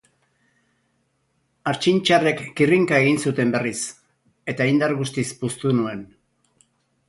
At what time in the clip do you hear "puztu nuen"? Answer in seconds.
5.45-6.05